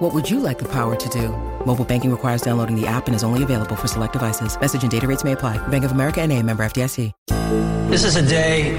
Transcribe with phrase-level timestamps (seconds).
[0.00, 1.28] What would you like the power to do?
[1.66, 4.58] Mobile banking requires downloading the app and is only available for select devices.
[4.58, 5.58] Message and data rates may apply.
[5.68, 7.12] Bank of America and a member FDIC.
[7.90, 8.78] This is a day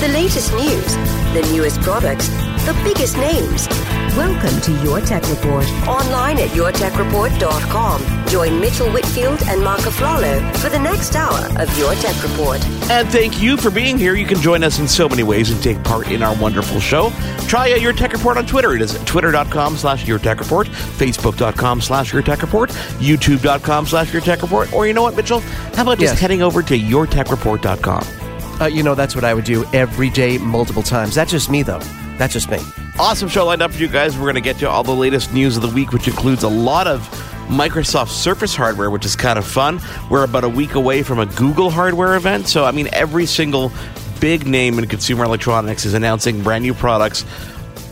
[0.00, 0.94] The latest news,
[1.34, 2.28] the newest products,
[2.64, 3.68] the biggest names.
[4.16, 5.64] Welcome to Your Tech Report.
[5.86, 8.26] Online at yourtechreport.com.
[8.28, 12.64] Join Mitchell Whitfield and Marco Aflalo for the next hour of Your Tech Report.
[12.90, 14.14] And thank you for being here.
[14.14, 17.10] You can join us in so many ways and take part in our wonderful show.
[17.46, 18.74] Try uh, Your Tech Report on Twitter.
[18.74, 24.22] It is twitter.com slash Your Tech Report, facebook.com slash Your Tech Report, youtube.com slash Your
[24.22, 24.72] Tech Report.
[24.72, 25.40] Or you know what, Mitchell?
[25.40, 26.20] How about just Yes.
[26.20, 28.19] heading over to yourtechreport.com?
[28.60, 31.14] Uh, you know, that's what I would do every day, multiple times.
[31.14, 31.78] That's just me, though.
[32.18, 32.58] That's just me.
[32.98, 34.16] Awesome show lined up for you guys.
[34.16, 36.48] We're going to get to all the latest news of the week, which includes a
[36.48, 37.00] lot of
[37.48, 39.80] Microsoft Surface hardware, which is kind of fun.
[40.10, 42.48] We're about a week away from a Google hardware event.
[42.48, 43.72] So, I mean, every single
[44.20, 47.24] big name in consumer electronics is announcing brand new products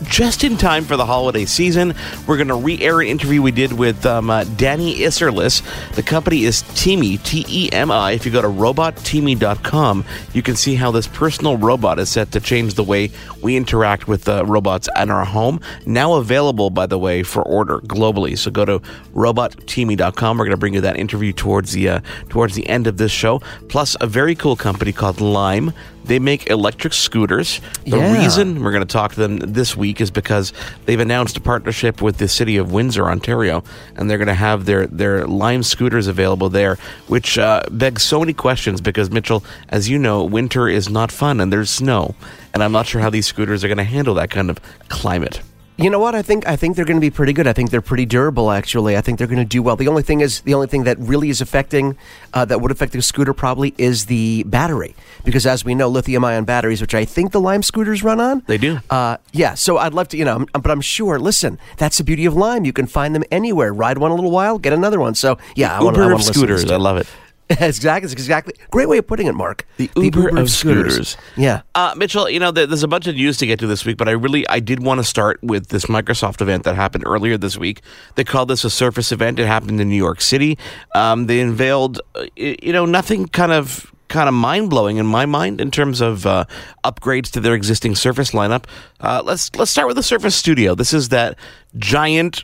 [0.09, 1.93] just in time for the holiday season.
[2.27, 5.61] We're going to re air an interview we did with um, uh, Danny Isserlis.
[5.95, 8.11] The company is Temi, T E M I.
[8.11, 12.39] If you go to robotemi.com, you can see how this personal robot is set to
[12.39, 15.61] change the way we interact with uh, robots in our home.
[15.85, 18.37] Now available, by the way, for order globally.
[18.37, 18.79] So go to
[19.13, 20.37] robotemi.com.
[20.37, 21.99] We're going to bring you that interview towards the uh,
[22.29, 23.39] towards the end of this show.
[23.67, 25.73] Plus, a very cool company called Lime.
[26.05, 27.61] They make electric scooters.
[27.85, 28.13] The Yeah.
[28.21, 30.53] reason we're going to talk to them this week is because
[30.85, 33.63] they've announced a partnership with the city of Windsor, Ontario,
[33.95, 36.77] and they're going to have their their Lime scooters available there,
[37.07, 38.81] which uh, begs so many questions.
[38.81, 42.15] Because Mitchell, as you know, winter is not fun and there's snow,
[42.53, 45.41] and I'm not sure how these scooters are going to handle that kind of climate.
[45.81, 46.13] You know what?
[46.13, 47.47] I think I think they're going to be pretty good.
[47.47, 48.51] I think they're pretty durable.
[48.51, 49.75] Actually, I think they're going to do well.
[49.77, 51.95] The only thing is the only thing that really is affecting
[52.33, 56.43] uh, that would affect the scooter probably is the battery, because as we know, lithium-ion
[56.43, 58.79] batteries, which I think the Lime scooters run on, They do.
[58.89, 59.53] Uh, yeah.
[59.53, 61.17] So I'd love to, you know, I'm- but I'm sure.
[61.19, 62.65] Listen, that's the beauty of Lime.
[62.65, 63.73] You can find them anywhere.
[63.73, 65.15] Ride one a little while, get another one.
[65.15, 66.69] So yeah, I wanna- I wanna of listen to scooters.
[66.71, 67.07] I love it.
[67.59, 68.11] exactly.
[68.11, 68.53] Exactly.
[68.69, 69.65] Great way of putting it, Mark.
[69.77, 71.17] The Uber, of scooters.
[71.35, 71.61] Yeah.
[71.73, 73.97] Uh, Mitchell, you know, there- there's a bunch of news to get to this week,
[73.97, 77.37] but I really, I did want to start with this Microsoft event that happened earlier
[77.37, 77.81] this week.
[78.15, 79.39] They called this a Surface event.
[79.39, 80.57] It happened in New York City.
[80.93, 85.25] Um, they unveiled, uh, you know, nothing kind of kind of mind blowing in my
[85.27, 86.43] mind in terms of uh,
[86.83, 88.65] upgrades to their existing Surface lineup.
[88.99, 90.73] Uh, let's let's start with the Surface Studio.
[90.75, 91.37] This is that
[91.77, 92.43] giant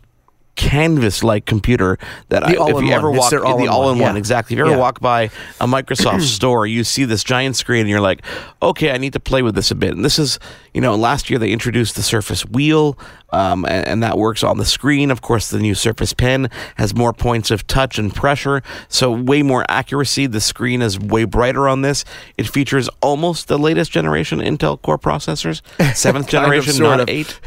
[0.56, 1.98] canvas-like computer
[2.30, 4.18] that I, if you ever It's walk the all-in-one, all-in-one yeah.
[4.18, 4.56] exactly.
[4.56, 4.80] If you ever Yeah.
[4.80, 5.24] walk by
[5.60, 8.22] a Microsoft store, you see this giant screen, and you're like,
[8.62, 9.92] okay, I need to play with this a bit.
[9.92, 10.40] And this is,
[10.74, 12.98] you know, last year they introduced the Surface Wheel,
[13.32, 15.12] um, and, and that works on the screen.
[15.12, 19.42] Of course, the new Surface Pen has more points of touch and pressure, so way
[19.44, 20.26] more accuracy.
[20.26, 22.06] The screen is way brighter on this.
[22.38, 25.62] It features almost the latest generation Intel Core processors,
[25.96, 27.40] seventh generation, not eight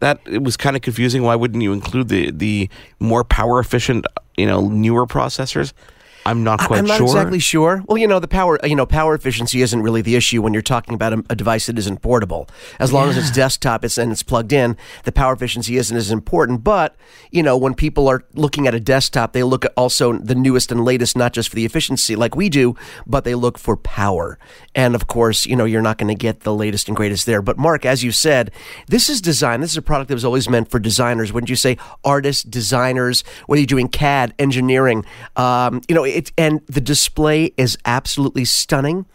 [0.00, 1.22] that it was kind of confusing.
[1.22, 2.68] Why wouldn't you include the the
[2.98, 4.06] more power efficient,
[4.36, 5.72] you know, newer processors?
[6.26, 7.06] I'm not quite I'm not sure.
[7.06, 7.82] exactly sure.
[7.86, 10.62] Well, you know, the power, you know, power efficiency isn't really the issue when you're
[10.62, 12.48] talking about a, a device that isn't portable.
[12.78, 16.10] As long as it's desktop, it's and it's plugged in, the power efficiency isn't as
[16.10, 16.62] important.
[16.62, 16.96] But
[17.30, 20.70] you know, when people are looking at a desktop, they look at also the newest
[20.70, 22.76] and latest, not just for the efficiency like we do,
[23.06, 24.38] but they look for power.
[24.74, 27.42] And of course, you know, you're not going to get the latest and greatest there.
[27.42, 28.50] But Mark, as you said,
[28.88, 29.60] this is design.
[29.60, 31.32] This is a product that was always meant for designers.
[31.32, 35.04] Wouldn't you say artists, designers, whether you're doing CAD, engineering,
[35.36, 39.06] um, you know, it, and the display is absolutely stunning.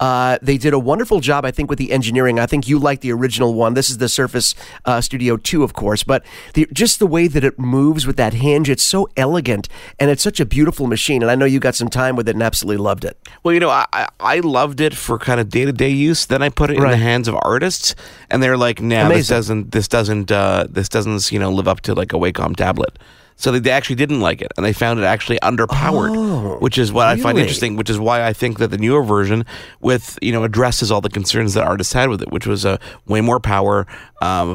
[0.00, 2.38] Uh, they did a wonderful job, I think, with the engineering.
[2.38, 3.74] I think you like the original one.
[3.74, 4.54] This is the Surface
[4.84, 6.24] uh, Studio 2, of course, but
[6.54, 9.68] the, just the way that it moves with that hinge, it's so elegant
[9.98, 11.22] and it's such a beautiful machine.
[11.22, 13.16] And I know you got some time with it and absolutely loved it.
[13.42, 16.26] Well, you know, I I- loved it for kind of day to day use.
[16.26, 17.94] Then I put it in the hands of artists,
[18.30, 21.80] and they're like, "Nah, this doesn't this doesn't uh, this doesn't you know live up
[21.82, 22.98] to like a Wacom tablet."
[23.40, 26.76] So they, they actually didn't like it, and they found it actually underpowered, Oh, which
[26.76, 27.76] is what I find interesting.
[27.76, 29.46] Which is why I think that the newer version,
[29.80, 32.78] with you know, addresses all the concerns that artists had with it, which was uh,
[33.06, 33.86] way more power,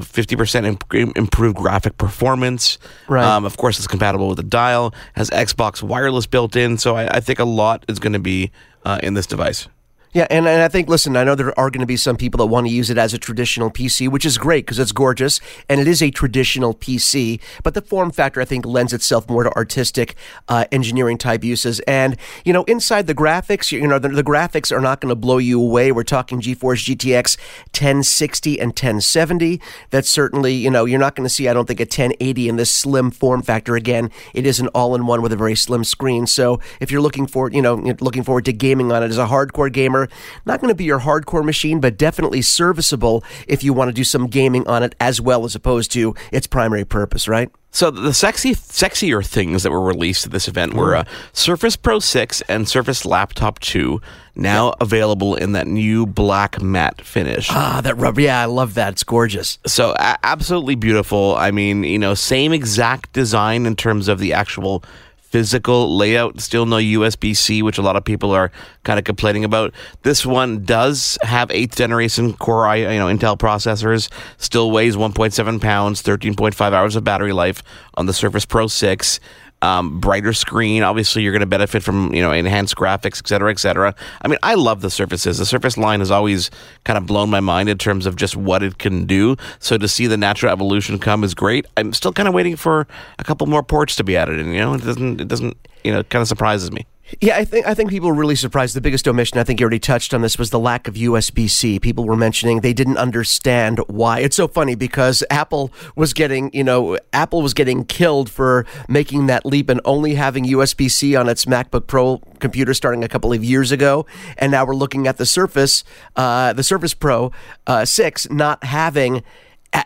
[0.03, 2.77] fifty percent imp- improved graphic performance.
[3.07, 3.23] Right.
[3.23, 6.77] Um, of course, it's compatible with the dial, has Xbox wireless built in.
[6.77, 8.51] So I, I think a lot is going to be
[8.83, 9.69] uh, in this device.
[10.13, 12.37] Yeah, and, and I think, listen, I know there are going to be some people
[12.37, 15.39] that want to use it as a traditional PC, which is great because it's gorgeous
[15.67, 17.41] and it is a traditional PC.
[17.63, 20.15] But the form factor, I think, lends itself more to artistic
[20.47, 21.79] uh, engineering type uses.
[21.81, 22.15] And,
[22.45, 25.39] you know, inside the graphics, you know, the, the graphics are not going to blow
[25.39, 25.91] you away.
[25.91, 27.39] We're talking GeForce GTX
[27.69, 29.59] 1060 and 1070.
[29.89, 32.57] That's certainly, you know, you're not going to see, I don't think, a 1080 in
[32.57, 33.75] this slim form factor.
[33.75, 36.27] Again, it is an all in one with a very slim screen.
[36.27, 39.25] So if you're looking for, you know, looking forward to gaming on it as a
[39.25, 40.02] hardcore gamer,
[40.45, 44.03] not going to be your hardcore machine, but definitely serviceable if you want to do
[44.03, 47.49] some gaming on it as well as opposed to its primary purpose, right?
[47.71, 51.97] So the sexy, sexier things that were released at this event were uh, Surface Pro
[51.97, 53.99] 6 and Surface Laptop 2,
[54.35, 57.47] now available in that new black matte finish.
[57.49, 58.21] Ah, that rubber.
[58.21, 58.93] Yeah, I love that.
[58.93, 59.57] It's gorgeous.
[59.65, 61.35] So a- absolutely beautiful.
[61.35, 64.83] I mean, you know, same exact design in terms of the actual
[65.33, 66.39] physical layout.
[66.39, 68.51] Still no USB C, which a lot of people are
[68.83, 69.73] kind of complaining about.
[70.03, 74.11] This one does have eighth generation Core i, you know, Intel processors.
[74.37, 77.63] Still weighs 1.7 pounds, 13.5 hours of battery life
[77.95, 79.19] on the Surface Pro 6.
[79.63, 80.83] Um, brighter screen.
[80.83, 83.95] Obviously, you're going to benefit from you know enhanced graphics, et cetera, et cetera.
[84.21, 85.37] I mean, I love the Surfaces.
[85.37, 86.51] The Surface line has always
[86.83, 89.37] kind of blown my mind in terms of just what it can do.
[89.59, 91.65] So to see the natural evolution come is great.
[91.77, 92.87] I'm still kind of waiting for
[93.19, 95.55] a couple more ports to be added, and you know, it doesn't, it doesn't,
[95.85, 96.85] you know, kind of surprises me.
[97.19, 98.75] Yeah, I think I think people were really surprised.
[98.75, 101.49] The biggest omission, I think you already touched on this, was the lack of USB
[101.49, 101.77] C.
[101.77, 104.19] People were mentioning they didn't understand why.
[104.19, 109.27] It's so funny because Apple was getting, you know, Apple was getting killed for making
[109.27, 113.33] that leap and only having USB C on its MacBook Pro computer starting a couple
[113.33, 114.05] of years ago,
[114.37, 115.83] and now we're looking at the Surface,
[116.15, 117.31] uh, the Surface Pro
[117.67, 119.23] uh, six not having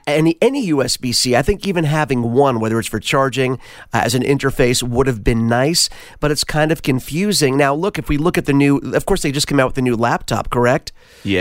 [0.06, 1.36] any any USB C.
[1.36, 3.54] I think even having one, whether it's for charging
[3.94, 5.90] uh, as an interface, would have been nice.
[6.20, 7.58] But it's kind of confusing.
[7.58, 8.78] Now, look if we look at the new.
[8.78, 10.92] Of course, they just came out with the new laptop, correct?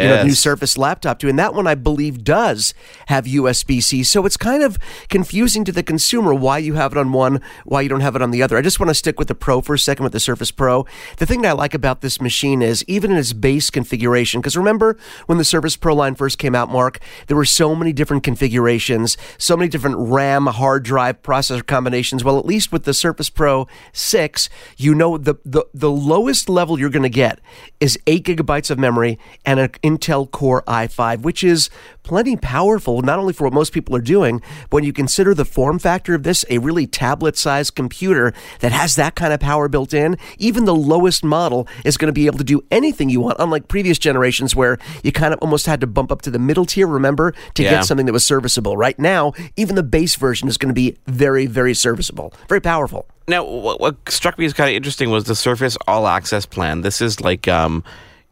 [0.02, 2.74] You know, the new Surface laptop too, and that one I believe does
[3.06, 4.02] have USB C.
[4.02, 4.78] So it's kind of
[5.08, 8.22] confusing to the consumer why you have it on one, why you don't have it
[8.22, 8.56] on the other.
[8.56, 10.86] I just want to stick with the Pro for a second with the Surface Pro.
[11.18, 14.56] The thing that I like about this machine is even in its base configuration, because
[14.56, 14.96] remember
[15.26, 18.35] when the Surface Pro line first came out, Mark, there were so many different configurations,
[19.38, 22.22] so many different RAM, hard drive, processor combinations.
[22.24, 26.78] Well, at least with the Surface Pro 6, you know the, the, the lowest level
[26.78, 27.40] you're going to get
[27.80, 31.70] is 8 gigabytes of memory and an Intel Core i5, which is
[32.02, 34.40] plenty powerful, not only for what most people are doing,
[34.70, 38.70] but when you consider the form factor of this, a really tablet sized computer that
[38.72, 42.26] has that kind of power built in, even the lowest model is going to be
[42.26, 45.80] able to do anything you want, unlike previous generations where you kind of almost had
[45.80, 47.70] to bump up to the middle tier, remember, to Yeah.
[47.70, 48.76] get something that was serviceable.
[48.76, 53.06] Right now, even the base version is going to be very, very serviceable, very powerful.
[53.28, 56.82] Now, what, what struck me as kind of interesting was the Surface All Access plan.
[56.82, 57.82] This is like, um,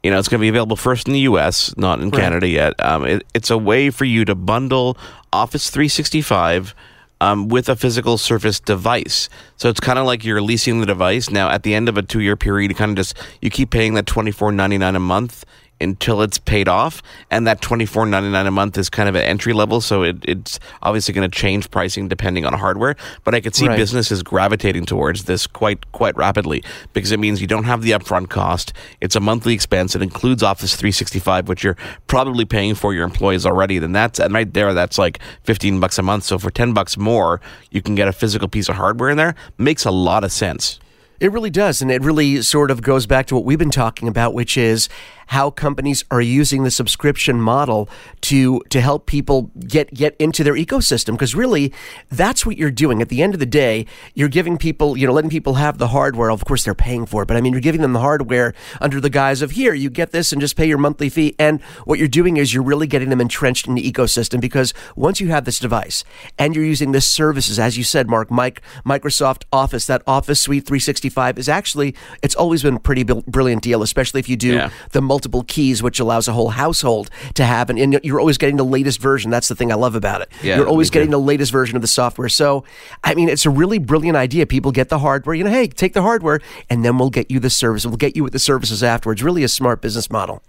[0.02, 2.74] you know, it's going to be available first in the U.S., not in Canada yet.
[2.84, 4.96] Um, it, it's a way for you to bundle
[5.32, 6.74] Office 365
[7.20, 9.28] um, with a physical Surface device.
[9.56, 11.30] So it's kind of like you're leasing the device.
[11.30, 13.94] Now, at the end of a two-year period, you kind of just you keep paying
[13.94, 15.44] that twenty four ninety nine a month
[15.84, 17.00] until it's paid off,
[17.30, 19.80] and that twenty four ninety nine a month is kind of an entry level.
[19.80, 22.96] So it, it's obviously going to change pricing depending on hardware.
[23.22, 23.76] But I could see Right.
[23.76, 28.30] businesses gravitating towards this quite quite rapidly because it means you don't have the upfront
[28.30, 28.72] cost.
[29.00, 29.94] It's a monthly expense.
[29.94, 31.76] It includes Office 365, which you're
[32.08, 33.78] probably paying for your employees already.
[33.78, 36.24] Then that's and right there, that's like 15 bucks a month.
[36.24, 39.34] So for 10 bucks more, you can get a physical piece of hardware in there.
[39.58, 40.80] Makes a lot of sense.
[41.20, 41.80] It really does.
[41.80, 44.88] And it really sort of goes back to what we've been talking about, which is
[45.28, 47.88] how companies are using the subscription model
[48.22, 51.12] to to help people get get into their ecosystem.
[51.12, 51.72] Because really
[52.10, 53.00] that's what you're doing.
[53.02, 55.88] At the end of the day you're giving people you know letting people have the
[55.88, 56.30] hardware.
[56.30, 59.00] Of course they're paying for it but i mean you're giving them the hardware under
[59.00, 61.34] the guise of here you get this and just pay your monthly fee.
[61.38, 65.20] And what you're doing is you're really getting them entrenched in the ecosystem because once
[65.20, 66.04] you have this device
[66.38, 70.66] and you're using this services as you said mark Mike, microsoft office that office suite
[70.66, 74.70] 365 is actually it's always been a pretty brilliant deal especially if you do Yeah.
[74.92, 78.56] the multiple keys, which allows a whole household to have, and, and you're always getting
[78.56, 79.30] the latest version.
[79.30, 80.28] That's the thing I love about it.
[80.42, 82.28] Yeah, you're always getting the latest version of the software.
[82.28, 82.64] So,
[83.04, 84.44] I mean, it's a really brilliant idea.
[84.44, 87.38] People get the hardware, you know, hey, take the hardware, and then we'll get you
[87.38, 87.86] the service.
[87.86, 89.22] We'll get you with the services afterwards.
[89.22, 90.42] Really a smart business model.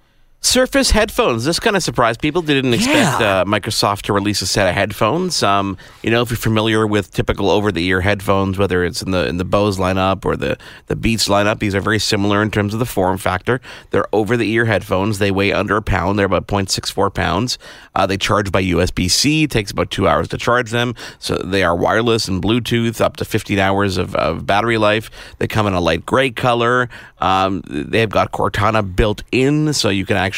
[0.50, 1.44] Surface headphones.
[1.44, 2.44] This kind of surprised people.
[2.44, 3.42] They didn't expect Yeah.
[3.42, 5.42] uh, Microsoft to release a set of headphones.
[5.42, 9.38] Um, you know, if you're familiar with typical over-the-ear headphones, whether it's in the in
[9.38, 12.80] the Bose lineup or the the Beats lineup, these are very similar in terms of
[12.80, 13.60] the form factor.
[13.90, 15.18] They're over-the-ear headphones.
[15.18, 16.20] They weigh under a pound.
[16.20, 17.58] They're about 0.64 pounds.
[17.96, 19.44] Uh, they charge by USB-C.
[19.46, 20.94] It takes about two hours to charge them.
[21.18, 25.10] So they are wireless and Bluetooth, up to 15 hours of, of battery life.
[25.40, 26.88] They come in a light gray color.
[27.18, 30.35] Um, they've got Cortana built in, so you can actually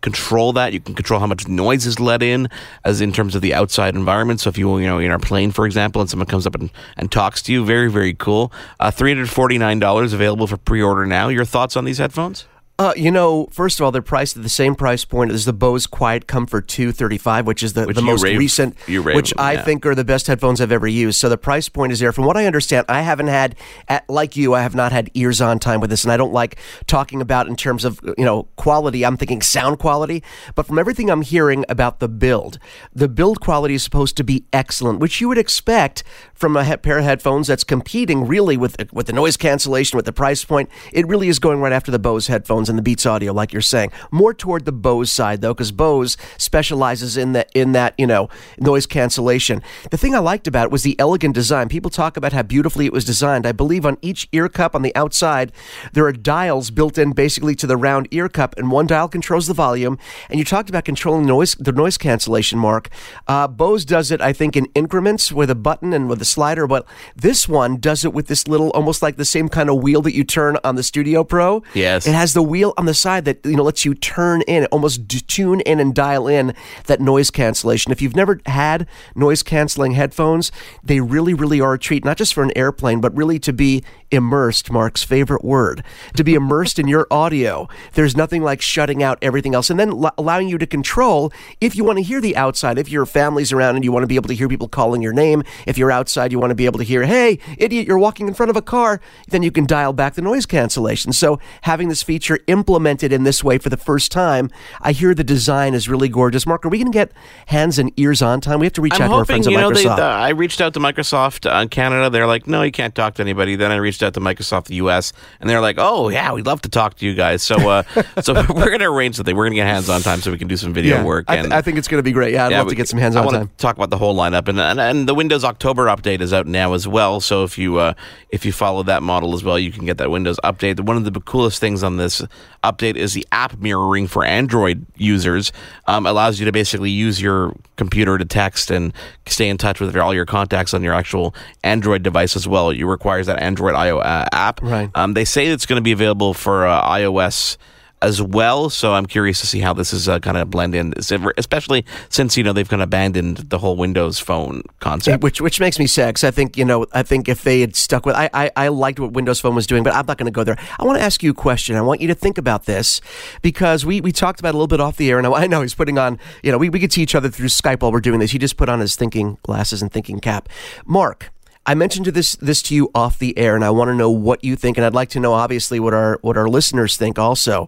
[0.00, 0.72] control that.
[0.72, 2.48] You can control how much noise is let in,
[2.84, 4.40] as in terms of the outside environment.
[4.40, 6.70] So if you you know in our plane, for example, and someone comes up and,
[6.96, 8.52] and talks to you, very very cool.
[8.78, 11.28] Uh, Three hundred forty nine dollars available for pre order now.
[11.28, 12.46] Your thoughts on these headphones?
[12.80, 15.52] Uh, you know, first of all, they're priced at the same price point as the
[15.52, 19.52] Bose Quiet Comfort 235, which is the, Which the most rave- recent, which them, I
[19.52, 19.62] yeah.
[19.64, 21.20] think are the best headphones I've ever used.
[21.20, 22.10] So the price point is there.
[22.10, 23.54] From what I understand, I haven't had,
[23.86, 26.32] at, like you, I have not had ears on time with this, and I don't
[26.32, 26.56] like
[26.86, 29.04] talking about in terms of you know quality.
[29.04, 30.22] I'm thinking sound quality,
[30.54, 32.58] but from everything I'm hearing about the build,
[32.94, 36.78] the build quality is supposed to be excellent, which you would expect from a he-
[36.78, 40.70] pair of headphones that's competing really with with the noise cancellation, with the price point.
[40.94, 43.60] It really is going right after the Bose headphones and the Beats Audio, like you're
[43.60, 43.90] saying.
[44.10, 48.30] More toward the Bose side though, because Bose specializes in that in that you know
[48.58, 49.62] noise cancellation.
[49.90, 51.68] The thing I liked about it was the elegant design.
[51.68, 53.46] People talk about how beautifully it was designed.
[53.46, 55.52] I believe on each ear cup on the outside
[55.92, 59.46] there are dials built in basically to the round ear cup, and one dial controls
[59.46, 59.98] the volume.
[60.30, 62.58] And you talked about controlling noise the noise cancellation.
[62.58, 62.88] Mark,
[63.26, 66.66] uh, Bose does it I think in increments with a button and with a slider,
[66.66, 66.86] but
[67.16, 70.14] this one does it with this little almost like the same kind of wheel that
[70.14, 71.62] you turn on the Studio Pro.
[71.74, 72.06] Yes.
[72.06, 75.08] it has the wheel on the side that you know lets you turn in, almost
[75.28, 76.54] tune in and dial in
[76.86, 77.92] that noise cancellation.
[77.92, 80.52] If you've never had noise canceling headphones,
[80.82, 83.82] they really, really are a treat, not just for an airplane, but really to be
[84.10, 84.70] immersed.
[84.70, 85.84] Mark's favorite word
[86.16, 87.68] to be immersed in your audio.
[87.94, 91.76] There's nothing like shutting out everything else, and then l- allowing you to control if
[91.76, 92.78] you want to hear the outside.
[92.78, 95.12] If your family's around and you want to be able to hear people calling your
[95.12, 98.28] name, if you're outside, you want to be able to hear, "Hey, idiot, you're walking
[98.28, 101.12] in front of a car." Then you can dial back the noise cancellation.
[101.12, 104.50] So having this feature implemented in this way for the first time,
[104.80, 106.46] I hear the design is really gorgeous.
[106.46, 107.12] Mark, are we going to get
[107.46, 108.58] hands and ears on time?
[108.60, 109.96] We have to reach I'm out to our hoping, friends at you know, they, Microsoft.
[109.96, 112.10] the, I reached out to Microsoft uh, Canada.
[112.10, 113.56] They're like, no, you can't talk to anybody.
[113.56, 116.62] Then I reached out to Microsoft the US, and they're like, oh yeah, we'd love
[116.62, 117.42] to talk to you guys.
[117.42, 117.82] So, uh,
[118.22, 119.36] so we're gonna arrange something.
[119.36, 121.24] We're gonna get hands on time so we can do some video yeah, work.
[121.28, 122.32] I, th- and I think it's going to be great.
[122.32, 123.50] Yeah, I'd love we- to get some hands on time.
[123.58, 126.74] Talk about the whole lineup, and, and and the Windows October update is out now
[126.74, 127.20] as well.
[127.20, 127.94] So if you uh,
[128.30, 130.80] if you follow that model as well, you can get that Windows update.
[130.80, 132.22] One of the coolest things on this
[132.62, 135.52] update is the app mirroring for Android users.
[135.86, 138.92] Um, allows you to basically use your computer to text and
[139.26, 142.70] stay in touch with all your contacts on your actual Android device as well.
[142.70, 144.62] It requires that Android uh, app.
[144.62, 144.90] Right.
[144.94, 147.56] Um, they say it's going to be available for uh, iOS
[148.02, 148.70] as well.
[148.70, 150.94] So I'm curious to see how this is uh, kind of blend in,
[151.36, 155.22] especially since you know they've kind of abandoned the whole Windows Phone concept.
[155.22, 157.76] Which which makes me sad 'cause I think you know I think if they had
[157.76, 160.24] stuck with I, I I liked what Windows Phone was doing, but I'm not going
[160.32, 160.56] to go there.
[160.78, 161.76] I want to ask you a question.
[161.76, 163.02] I want you to think about this
[163.42, 165.46] because we we talked about it a little bit off the air, and I, I
[165.46, 167.92] know he's putting on you know we we could see each other through Skype while
[167.92, 168.30] we're doing this.
[168.30, 170.48] He just put on his thinking glasses and thinking cap.
[170.86, 171.30] Mark,
[171.66, 174.10] I mentioned to this this to you off the air, and I want to know
[174.10, 177.18] what you think, and I'd like to know obviously what our what our listeners think
[177.18, 177.66] also.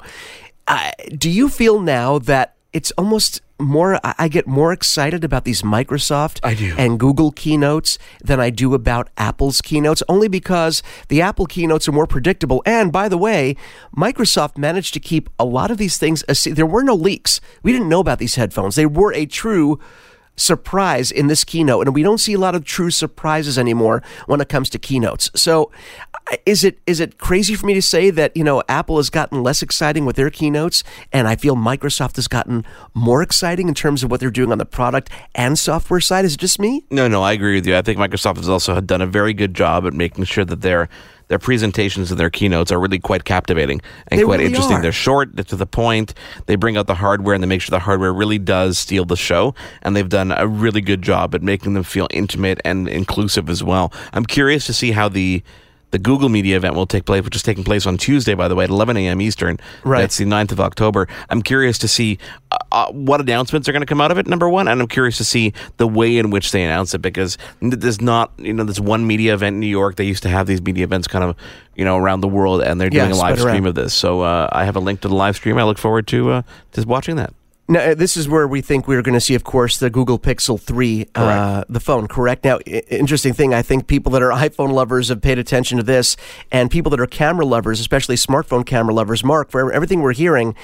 [0.67, 4.01] Uh, do you feel now that it's almost more?
[4.03, 6.75] I get more excited about these Microsoft I do.
[6.79, 11.93] and Google keynotes than I do about Apple's keynotes, only because the Apple keynotes are
[11.93, 12.63] more predictable.
[12.65, 13.57] And by the way,
[13.95, 16.25] Microsoft managed to keep a lot of these things.
[16.45, 17.41] There were no leaks.
[17.63, 18.75] We didn't know about these headphones.
[18.75, 19.79] They were a true
[20.37, 24.41] surprise in this keynote and we don't see a lot of true surprises anymore when
[24.41, 25.31] it comes to keynotes.
[25.35, 25.71] So
[26.31, 29.11] uh, is it is it crazy for me to say that you know apple has
[29.11, 33.75] gotten less exciting with their keynotes and i feel microsoft has gotten more exciting in
[33.75, 36.25] terms of what they're doing on the product and software side?
[36.25, 36.85] Is it just me?
[36.91, 37.77] No, no, I agree with you.
[37.77, 40.89] I think Microsoft has also done a very good job at making sure that their
[41.33, 44.77] their presentations and their keynotes are really quite captivating and They quite really interesting.
[44.77, 44.83] are.
[44.83, 46.13] They're short, they're to the point.
[46.45, 49.17] They bring out the hardware and they make sure the hardware really does steal the
[49.17, 49.55] show.
[49.81, 53.65] And they've done a really good job at making them feel intimate and inclusive as
[53.65, 53.95] well.
[54.13, 55.43] I'm curious to see how the
[55.91, 58.55] the Google Media event will take place, which is taking place on Tuesday, by the
[58.55, 59.21] way, at 11 a.m.
[59.23, 59.59] Eastern.
[59.85, 60.01] Right.
[60.01, 61.07] That's the 9th of October.
[61.31, 62.17] I'm curious to see
[62.51, 64.67] uh, uh, what announcements are going to come out of it, number one.
[64.67, 68.33] And I'm curious to see the way in which they announce it because there's not,
[68.39, 69.97] you know, there's one media event in New York.
[69.97, 71.37] They used to have these media events kind of,
[71.77, 73.55] you know, around the world, and they're Yeah, doing a live spread around.
[73.55, 73.95] stream of this.
[73.95, 75.59] So uh, I have a link to the live stream.
[75.59, 77.35] I look forward to, uh, to watching that.
[77.73, 80.61] Now, this is where we think we're going to see, of course, the Google Pixel
[80.61, 82.45] 3, uh, the phone, correct?
[82.45, 85.83] Now, I- interesting thing, I think people that are iPhone lovers have paid attention to
[85.83, 86.15] this,
[86.51, 90.55] and people that are camera lovers, especially smartphone camera lovers, Mark, for everything we're hearing,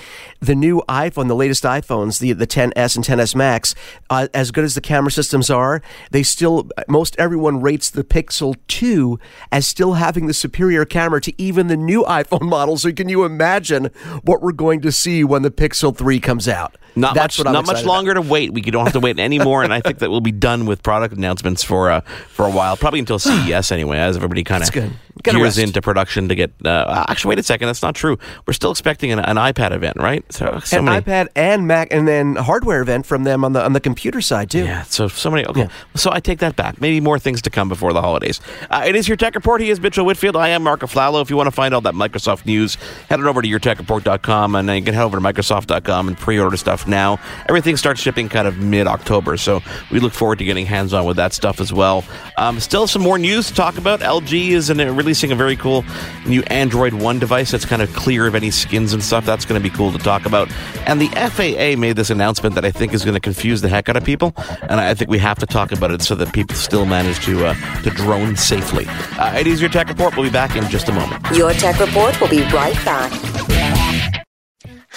[0.41, 3.75] the new iPhone, the latest iPhones, the, the 10S and 10S Max,
[4.11, 8.55] uh, as good as the camera systems are, they still, most everyone rates the Pixel
[8.67, 9.19] 2
[9.51, 12.77] as still having the superior camera to even the new iPhone model.
[12.77, 13.87] So can you imagine
[14.25, 16.77] what we're going to see when the Pixel 3 comes out?
[16.99, 17.93] Not That's much, not much excited about.
[17.93, 18.53] longer to wait.
[18.53, 21.15] We don't have to wait anymore, and I think that we'll be done with product
[21.15, 24.93] announcements for uh, for a while, probably until CES anyway, as everybody kind of good.
[25.23, 25.69] Get a gears rest.
[25.69, 26.53] into production to get.
[26.65, 28.19] Uh, actually, wait a second, that's not true.
[28.47, 30.25] We're still expecting an, an iPad event, right?
[30.33, 31.03] So, so an many.
[31.03, 34.51] iPad and Mac, and then hardware event from them on the on the computer side
[34.51, 34.65] too.
[34.65, 35.45] Yeah, so so many.
[35.47, 36.81] Okay, so I take that back.
[36.81, 38.41] Maybe more things to come before the holidays.
[38.71, 39.61] Uh, it is your tech report.
[39.61, 40.37] He is Mitchell Whitfield.
[40.37, 41.21] I am Mark Aflalo.
[41.21, 42.77] If you want to find all that Microsoft news,
[43.09, 46.57] head on over to yourtechreport.com and then you can head over to Microsoft.com and pre-order
[46.57, 47.19] stuff now.
[47.49, 51.33] Everything starts shipping kind of mid-October, so we look forward to getting hands-on with that
[51.33, 52.05] stuff as well.
[52.37, 54.01] Um, still some more news to talk about.
[54.01, 55.85] LG is in, releasing a very cool
[56.27, 59.25] new Android One device that's kind of clear of any skins and stuff.
[59.25, 60.51] That's going to be cool to talk about.
[60.87, 63.89] And the FAA made this announcement that I think is going to confuse the heck
[63.89, 64.33] out of people,
[64.63, 67.47] and I think we have to talk about it so that people still manage to
[67.47, 68.87] uh, to drone safely.
[69.19, 70.17] Uh, it is your tech report.
[70.17, 71.25] We'll be back in just a moment.
[71.37, 74.18] Your Tech Report will be right back.